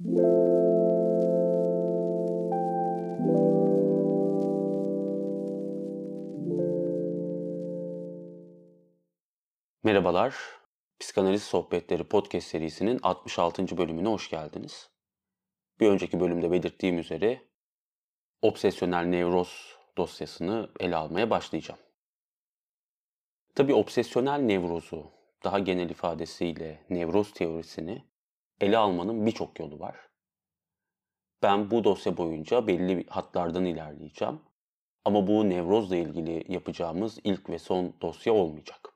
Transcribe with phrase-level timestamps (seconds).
[0.00, 0.24] Merhabalar,
[11.00, 13.76] Psikanaliz Sohbetleri podcast serisinin 66.
[13.76, 14.90] bölümüne hoş geldiniz.
[15.80, 17.42] Bir önceki bölümde belirttiğim üzere
[18.42, 21.80] obsesyonel nevroz dosyasını ele almaya başlayacağım.
[23.54, 25.10] Tabii obsesyonel nevrozu,
[25.44, 28.09] daha genel ifadesiyle nevroz teorisini
[28.60, 29.96] ele almanın birçok yolu var.
[31.42, 34.40] Ben bu dosya boyunca belli hatlardan ilerleyeceğim.
[35.04, 38.94] Ama bu nevrozla ilgili yapacağımız ilk ve son dosya olmayacak.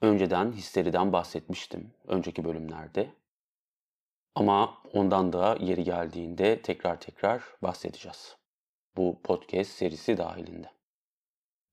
[0.00, 3.10] Önceden histeriden bahsetmiştim önceki bölümlerde.
[4.34, 8.36] Ama ondan da yeri geldiğinde tekrar tekrar bahsedeceğiz.
[8.96, 10.70] Bu podcast serisi dahilinde.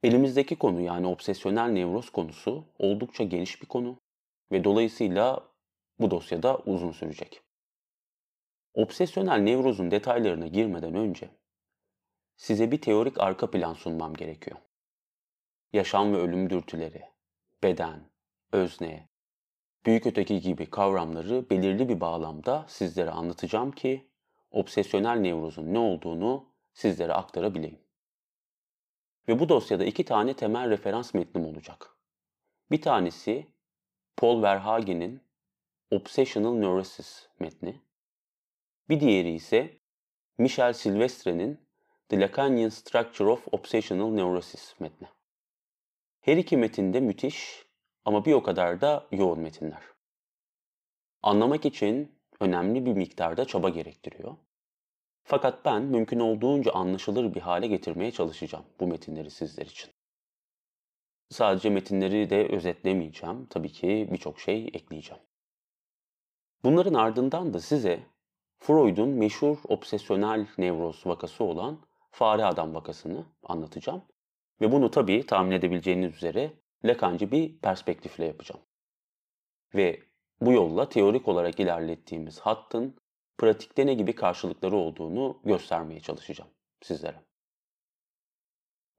[0.04, 3.98] Elimizdeki konu yani obsesyonel nevroz konusu oldukça geniş bir konu
[4.52, 5.55] ve dolayısıyla
[6.00, 7.42] bu dosyada uzun sürecek.
[8.74, 11.30] Obsesyonel nevrozun detaylarına girmeden önce
[12.36, 14.58] size bir teorik arka plan sunmam gerekiyor.
[15.74, 17.04] Yaşam ve ölüm dürtüleri,
[17.64, 18.10] beden,
[18.52, 19.10] özne,
[19.86, 24.10] büyük öteki gibi kavramları belirli bir bağlamda sizlere anlatacağım ki
[24.52, 27.80] obsesyonel nevrozun ne olduğunu sizlere aktarabileyim.
[29.28, 31.98] Ve bu dosyada iki tane temel referans metnim olacak.
[32.72, 33.48] Bir tanesi
[34.18, 35.25] Paul Verhagen'in
[35.92, 37.82] Obsessional Neurosis metni.
[38.90, 39.78] Bir diğeri ise
[40.38, 41.68] Michel Silvestre'nin
[42.10, 45.08] The Lacanian Structure of Obsessional Neurosis metni.
[46.22, 47.66] Her iki metinde müthiş
[48.06, 49.84] ama bir o kadar da yoğun metinler.
[51.22, 54.36] Anlamak için önemli bir miktarda çaba gerektiriyor.
[55.24, 59.92] Fakat ben mümkün olduğunca anlaşılır bir hale getirmeye çalışacağım bu metinleri sizler için.
[61.30, 63.46] Sadece metinleri de özetlemeyeceğim.
[63.46, 65.24] Tabii ki birçok şey ekleyeceğim.
[66.66, 68.00] Bunların ardından da size
[68.58, 71.80] Freud'un meşhur obsesyonel nevroz vakası olan
[72.12, 74.02] fare adam vakasını anlatacağım.
[74.62, 76.54] Ve bunu tabii tahmin edebileceğiniz üzere
[76.86, 78.62] Lacancı bir perspektifle yapacağım.
[79.76, 80.00] Ve
[80.42, 82.96] bu yolla teorik olarak ilerlettiğimiz hattın
[83.38, 86.52] pratikte ne gibi karşılıkları olduğunu göstermeye çalışacağım
[86.82, 87.22] sizlere.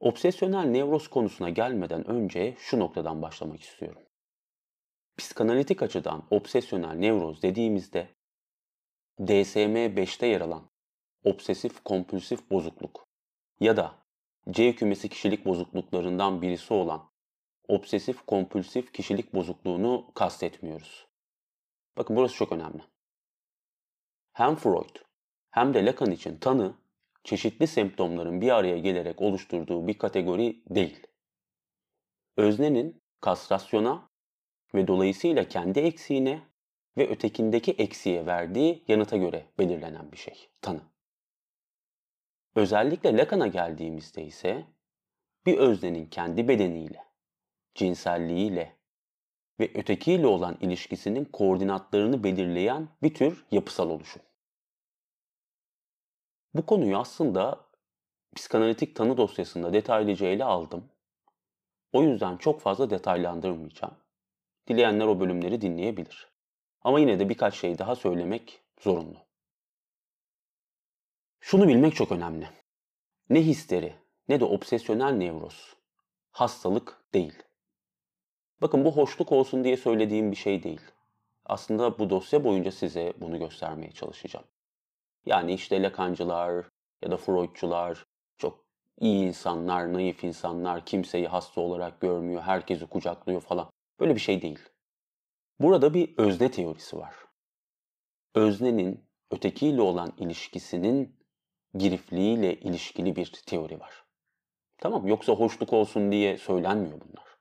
[0.00, 4.02] Obsesyonel nevroz konusuna gelmeden önce şu noktadan başlamak istiyorum.
[5.16, 8.08] Psikanalitik açıdan obsesyonel nevroz dediğimizde
[9.20, 10.70] DSM-5'te yer alan
[11.24, 13.06] obsesif kompulsif bozukluk
[13.60, 13.94] ya da
[14.50, 17.10] C kümesi kişilik bozukluklarından birisi olan
[17.68, 21.06] obsesif kompulsif kişilik bozukluğunu kastetmiyoruz.
[21.96, 22.82] Bakın burası çok önemli.
[24.32, 24.96] Hem Freud
[25.50, 26.74] hem de Lacan için tanı
[27.24, 31.06] çeşitli semptomların bir araya gelerek oluşturduğu bir kategori değil.
[32.36, 34.08] Öznenin kastrasyona
[34.74, 36.42] ve dolayısıyla kendi eksiğine
[36.96, 40.80] ve ötekindeki eksiğe verdiği yanıta göre belirlenen bir şey, tanı.
[42.54, 44.64] Özellikle Lacan'a geldiğimizde ise
[45.46, 47.04] bir öznenin kendi bedeniyle,
[47.74, 48.76] cinselliğiyle
[49.60, 54.22] ve ötekiyle olan ilişkisinin koordinatlarını belirleyen bir tür yapısal oluşum.
[56.54, 57.66] Bu konuyu aslında
[58.36, 60.88] psikanalitik tanı dosyasında detaylıca ele aldım.
[61.92, 63.94] O yüzden çok fazla detaylandırmayacağım.
[64.68, 66.28] Dileyenler o bölümleri dinleyebilir.
[66.82, 69.26] Ama yine de birkaç şey daha söylemek zorunlu.
[71.40, 72.48] Şunu bilmek çok önemli.
[73.30, 73.94] Ne histeri
[74.28, 75.76] ne de obsesyonel nevroz
[76.30, 77.42] hastalık değil.
[78.60, 80.80] Bakın bu hoşluk olsun diye söylediğim bir şey değil.
[81.44, 84.46] Aslında bu dosya boyunca size bunu göstermeye çalışacağım.
[85.26, 86.66] Yani işte Lakancılar
[87.02, 88.06] ya da Freudçular
[88.38, 88.64] çok
[89.00, 93.70] iyi insanlar, naif insanlar, kimseyi hasta olarak görmüyor, herkesi kucaklıyor falan.
[94.00, 94.58] Böyle bir şey değil.
[95.60, 97.14] Burada bir özne teorisi var.
[98.34, 101.16] Öznenin ötekiyle olan ilişkisinin
[101.74, 104.04] girifliğiyle ilişkili bir teori var.
[104.78, 107.38] Tamam yoksa hoşluk olsun diye söylenmiyor bunlar.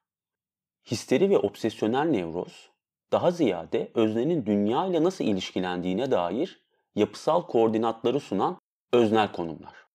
[0.92, 2.70] Histeri ve obsesyonel nevroz
[3.12, 8.60] daha ziyade öznenin dünya ile nasıl ilişkilendiğine dair yapısal koordinatları sunan
[8.94, 9.86] öznel konumlar.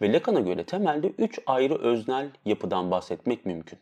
[0.00, 3.78] Ve Lacan'a göre temelde üç ayrı öznel yapıdan bahsetmek mümkün.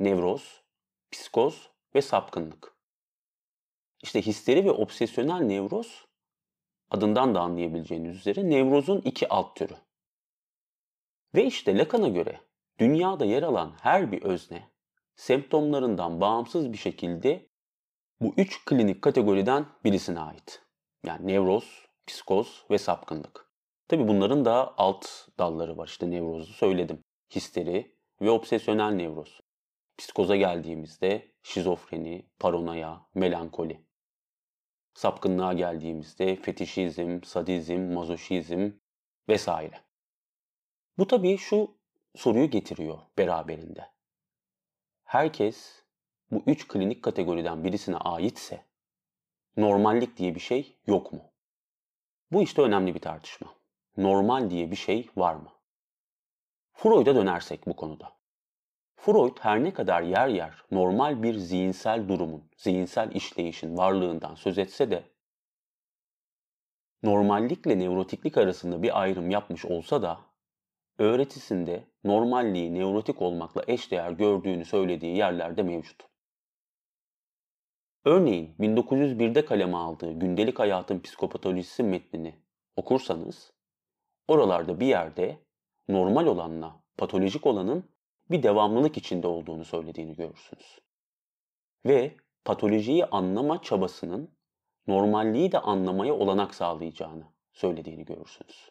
[0.00, 0.62] Nevroz,
[1.10, 2.76] psikoz ve sapkınlık.
[4.02, 6.06] İşte histeri ve obsesyonel nevroz
[6.90, 9.74] adından da anlayabileceğiniz üzere nevrozun iki alt türü.
[11.34, 12.40] Ve işte Lacan'a göre
[12.78, 14.70] dünyada yer alan her bir özne
[15.16, 17.48] semptomlarından bağımsız bir şekilde
[18.20, 20.62] bu üç klinik kategoriden birisine ait.
[21.06, 23.50] Yani nevroz, psikoz ve sapkınlık.
[23.88, 25.06] Tabi bunların da alt
[25.38, 25.86] dalları var.
[25.86, 27.04] İşte nevrozu söyledim.
[27.34, 29.40] Histeri ve obsesyonel nevroz.
[29.98, 33.84] Psikoza geldiğimizde şizofreni, paranoya, melankoli.
[34.94, 38.70] sapkınlığa geldiğimizde fetişizm, sadizm, mazoşizm
[39.28, 39.80] vesaire.
[40.98, 41.76] Bu tabii şu
[42.16, 43.90] soruyu getiriyor beraberinde.
[45.04, 45.82] Herkes
[46.30, 48.64] bu üç klinik kategoriden birisine aitse
[49.56, 51.32] normallik diye bir şey yok mu?
[52.32, 53.54] Bu işte önemli bir tartışma.
[53.96, 55.52] Normal diye bir şey var mı?
[56.72, 58.17] Freud'a dönersek bu konuda.
[59.00, 64.90] Freud her ne kadar yer yer normal bir zihinsel durumun, zihinsel işleyişin varlığından söz etse
[64.90, 65.02] de
[67.02, 70.20] normallikle nevrotiklik arasında bir ayrım yapmış olsa da
[70.98, 76.08] öğretisinde normalliği nevrotik olmakla eşdeğer gördüğünü söylediği yerlerde mevcut.
[78.04, 82.34] Örneğin 1901'de kaleme aldığı Gündelik Hayatın Psikopatolojisi metnini
[82.76, 83.52] okursanız
[84.28, 85.38] oralarda bir yerde
[85.88, 87.84] normal olanla patolojik olanın
[88.30, 90.78] bir devamlılık içinde olduğunu söylediğini görürsünüz.
[91.86, 94.38] Ve patolojiyi anlama çabasının
[94.86, 98.70] normalliği de anlamaya olanak sağlayacağını söylediğini görürsünüz.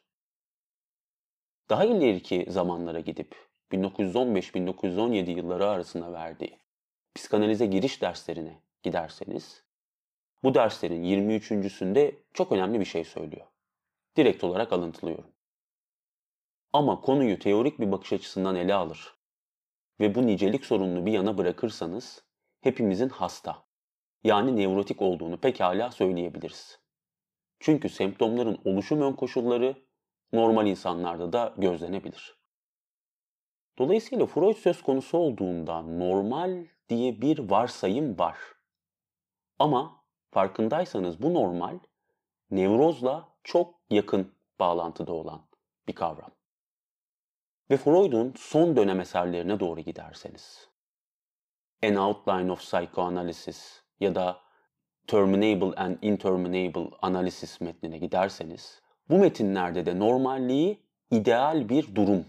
[1.70, 3.36] Daha ileriki zamanlara gidip
[3.72, 6.60] 1915-1917 yılları arasında verdiği
[7.16, 9.64] psikanalize giriş derslerine giderseniz
[10.44, 13.48] bu derslerin 23.sünde çok önemli bir şey söylüyor.
[14.18, 15.32] Direkt olarak alıntılıyorum.
[16.74, 19.17] Ama konuyu teorik bir bakış açısından ele alır
[20.00, 22.24] ve bu nicelik sorununu bir yana bırakırsanız
[22.62, 23.66] hepimizin hasta,
[24.24, 26.80] yani nevrotik olduğunu pekala söyleyebiliriz.
[27.60, 29.76] Çünkü semptomların oluşum ön koşulları
[30.34, 32.38] normal insanlarda da gözlenebilir.
[33.78, 38.38] Dolayısıyla Freud söz konusu olduğunda normal diye bir varsayım var.
[39.60, 41.80] Ama farkındaysanız bu normal
[42.52, 45.48] nevrozla çok yakın bağlantıda olan
[45.88, 46.37] bir kavram.
[47.72, 50.70] Ve Freud'un son dönem eserlerine doğru giderseniz,
[51.84, 54.40] An Outline of Psychoanalysis ya da
[55.08, 62.26] Terminable and Interminable Analysis metnine giderseniz, bu metinlerde de normalliği ideal bir durum,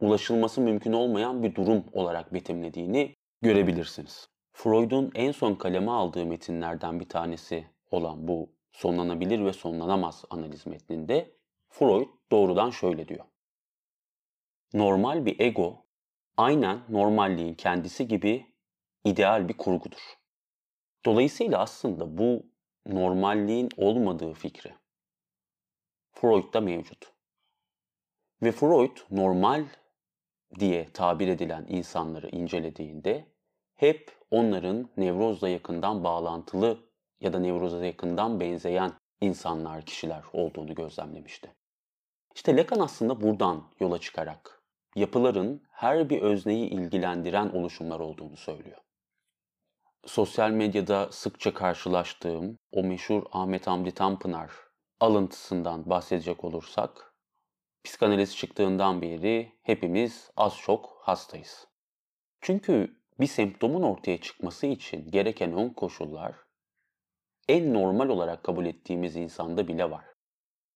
[0.00, 4.28] ulaşılması mümkün olmayan bir durum olarak betimlediğini görebilirsiniz.
[4.52, 11.30] Freud'un en son kaleme aldığı metinlerden bir tanesi olan bu sonlanabilir ve sonlanamaz analiz metninde
[11.68, 13.24] Freud doğrudan şöyle diyor.
[14.74, 15.86] Normal bir ego
[16.36, 18.46] aynen normalliğin kendisi gibi
[19.04, 20.18] ideal bir kurgudur.
[21.04, 22.46] Dolayısıyla aslında bu
[22.86, 24.74] normalliğin olmadığı fikri
[26.12, 27.12] Freud'da mevcut.
[28.42, 29.64] Ve Freud normal
[30.58, 33.26] diye tabir edilen insanları incelediğinde
[33.74, 36.90] hep onların nevrozla yakından bağlantılı
[37.20, 41.54] ya da nevroza yakından benzeyen insanlar, kişiler olduğunu gözlemlemişti.
[42.34, 44.59] İşte Lacan aslında buradan yola çıkarak
[44.96, 48.78] yapıların her bir özneyi ilgilendiren oluşumlar olduğunu söylüyor.
[50.04, 54.50] Sosyal medyada sıkça karşılaştığım o meşhur Ahmet Hamdi Tanpınar
[55.00, 57.14] alıntısından bahsedecek olursak,
[57.84, 61.66] psikanaliz çıktığından beri hepimiz az çok hastayız.
[62.40, 66.34] Çünkü bir semptomun ortaya çıkması için gereken ön koşullar
[67.48, 70.04] en normal olarak kabul ettiğimiz insanda bile var.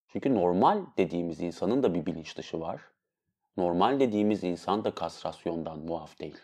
[0.08, 2.93] Çünkü normal dediğimiz insanın da bir bilinç dışı var.
[3.56, 6.40] Normal dediğimiz insan da kastrasyondan muaf değil.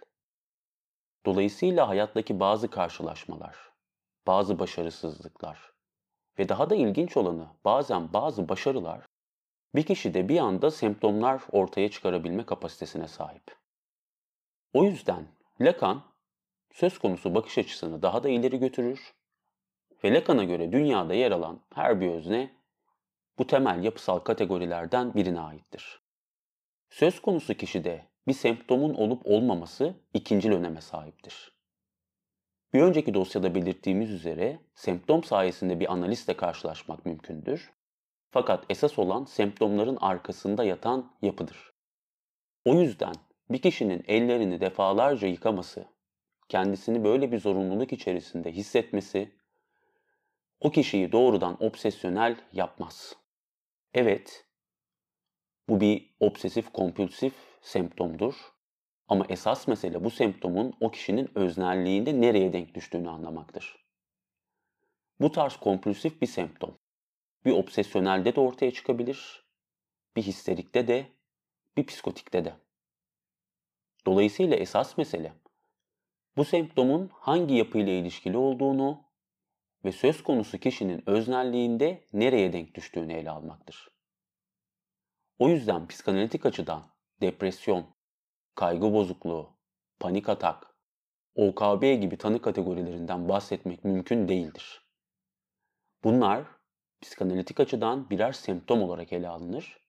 [1.27, 3.57] Dolayısıyla hayattaki bazı karşılaşmalar,
[4.27, 5.73] bazı başarısızlıklar
[6.39, 9.07] ve daha da ilginç olanı bazen bazı başarılar
[9.75, 13.57] bir kişide bir anda semptomlar ortaya çıkarabilme kapasitesine sahip.
[14.73, 15.27] O yüzden
[15.61, 16.03] Lacan
[16.73, 19.15] söz konusu bakış açısını daha da ileri götürür
[20.05, 22.57] ve Lacan'a göre dünyada yer alan her bir özne
[23.39, 26.10] bu temel yapısal kategorilerden birine aittir.
[26.91, 31.53] Söz konusu kişide bir semptomun olup olmaması ikinci öneme sahiptir.
[32.73, 37.73] Bir önceki dosyada belirttiğimiz üzere semptom sayesinde bir analizle karşılaşmak mümkündür.
[38.31, 41.73] Fakat esas olan semptomların arkasında yatan yapıdır.
[42.65, 43.15] O yüzden
[43.51, 45.85] bir kişinin ellerini defalarca yıkaması,
[46.49, 49.35] kendisini böyle bir zorunluluk içerisinde hissetmesi
[50.61, 53.17] o kişiyi doğrudan obsesyonel yapmaz.
[53.95, 54.50] Evet,
[55.71, 58.35] bu bir obsesif kompulsif semptomdur.
[59.09, 63.87] Ama esas mesele bu semptomun o kişinin öznelliğinde nereye denk düştüğünü anlamaktır.
[65.21, 66.79] Bu tarz kompulsif bir semptom
[67.45, 69.45] bir obsesyonelde de ortaya çıkabilir,
[70.17, 71.07] bir histerikte de,
[71.77, 72.55] bir psikotikte de.
[74.07, 75.33] Dolayısıyla esas mesele
[76.37, 79.05] bu semptomun hangi yapıyla ilişkili olduğunu
[79.85, 84.00] ve söz konusu kişinin öznelliğinde nereye denk düştüğünü ele almaktır.
[85.41, 86.83] O yüzden psikanalitik açıdan
[87.21, 87.87] depresyon,
[88.55, 89.59] kaygı bozukluğu,
[90.01, 90.75] panik atak,
[91.35, 94.85] OKB gibi tanı kategorilerinden bahsetmek mümkün değildir.
[96.05, 96.45] Bunlar
[97.01, 99.81] psikanalitik açıdan birer semptom olarak ele alınır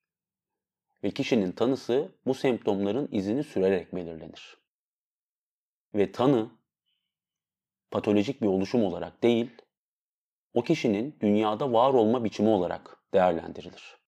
[1.04, 4.58] ve kişinin tanısı bu semptomların izini sürerek belirlenir.
[5.96, 6.52] Ve tanı
[7.92, 9.52] patolojik bir oluşum olarak değil,
[10.54, 14.01] o kişinin dünyada var olma biçimi olarak değerlendirilir.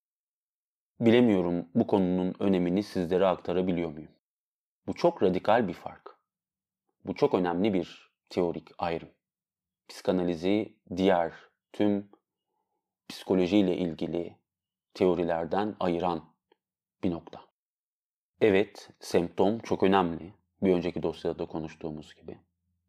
[1.00, 4.10] Bilemiyorum bu konunun önemini sizlere aktarabiliyor muyum?
[4.86, 6.18] Bu çok radikal bir fark.
[7.04, 9.08] Bu çok önemli bir teorik ayrım.
[9.88, 11.32] Psikanalizi diğer
[11.72, 12.10] tüm
[13.08, 14.36] psikolojiyle ilgili
[14.94, 16.34] teorilerden ayıran
[17.04, 17.40] bir nokta.
[18.40, 20.34] Evet, semptom çok önemli.
[20.62, 22.38] Bir önceki dosyada da konuştuğumuz gibi.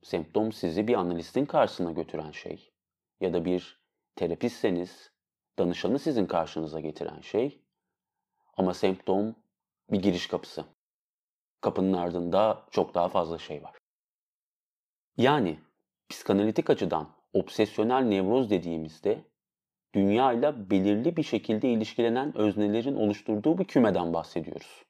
[0.01, 2.73] Semptom sizi bir analistin karşısına götüren şey
[3.21, 3.81] ya da bir
[4.15, 5.11] terapistseniz
[5.59, 7.64] danışanı sizin karşınıza getiren şey.
[8.57, 9.35] Ama semptom
[9.91, 10.65] bir giriş kapısı.
[11.61, 13.77] Kapının ardında çok daha fazla şey var.
[15.17, 15.59] Yani
[16.09, 19.23] psikanalitik açıdan obsesyonel nevroz dediğimizde
[19.93, 24.83] dünya ile belirli bir şekilde ilişkilenen öznelerin oluşturduğu bir kümeden bahsediyoruz.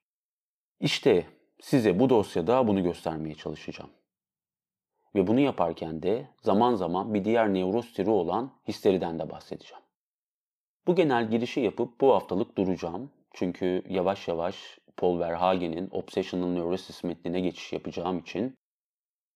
[0.79, 1.25] İşte
[1.61, 3.91] size bu dosyada bunu göstermeye çalışacağım.
[5.15, 9.83] Ve bunu yaparken de zaman zaman bir diğer nevroz türü olan histeriden de bahsedeceğim.
[10.87, 13.11] Bu genel girişi yapıp bu haftalık duracağım.
[13.37, 18.57] Çünkü yavaş yavaş Paul Verhagen'in Obsessional Neurosis metnine geçiş yapacağım için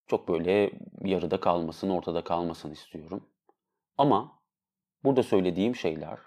[0.07, 0.71] çok böyle
[1.03, 3.29] yarıda kalmasın, ortada kalmasın istiyorum.
[3.97, 4.41] Ama
[5.03, 6.19] burada söylediğim şeyler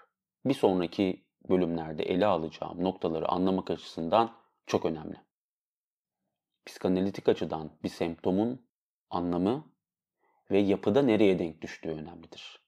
[0.45, 5.17] bir sonraki bölümlerde ele alacağım noktaları anlamak açısından çok önemli.
[6.65, 8.67] Psikanalitik açıdan bir semptomun
[9.09, 9.73] anlamı
[10.51, 12.59] ve yapıda nereye denk düştüğü önemlidir.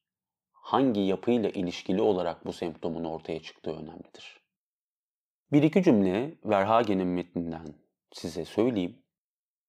[0.51, 4.45] Hangi yapıyla ilişkili olarak bu semptomun ortaya çıktığı önemlidir.
[5.52, 7.68] Bir iki cümle Verhagen'in metninden
[8.12, 9.04] size söyleyeyim.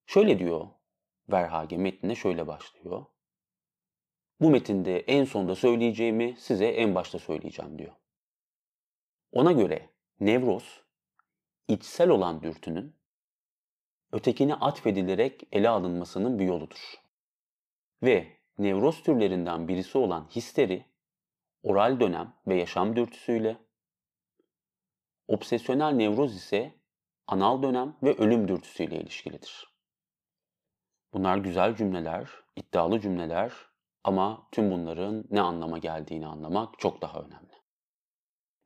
[0.07, 0.67] Şöyle diyor
[1.29, 3.07] Verhagen metnine şöyle başlıyor.
[4.41, 7.93] Bu metinde en sonda söyleyeceğimi size en başta söyleyeceğim diyor.
[9.33, 9.91] Ona göre
[10.21, 10.83] nevroz
[11.69, 12.97] içsel olan dürtünün
[14.13, 16.95] ötekine atfedilerek ele alınmasının bir yoludur.
[18.03, 18.27] Ve
[18.59, 20.85] nevroz türlerinden birisi olan histeri,
[21.63, 23.66] oral dönem ve yaşam dürtüsüyle,
[25.29, 26.75] obsesyonel nevroz ise
[27.27, 29.77] anal dönem ve ölüm dürtüsüyle ilişkilidir.
[31.13, 33.53] Bunlar güzel cümleler, iddialı cümleler
[34.05, 37.53] ama tüm bunların ne anlama geldiğini anlamak çok daha önemli.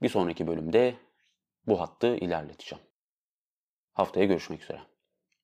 [0.03, 0.97] Bir sonraki bölümde
[1.67, 2.85] bu hattı ilerleteceğim.
[3.93, 4.81] Haftaya görüşmek üzere.